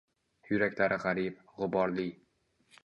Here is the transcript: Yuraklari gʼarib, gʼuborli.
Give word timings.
Yuraklari 0.51 1.01
gʼarib, 1.03 1.39
gʼuborli. 1.53 2.11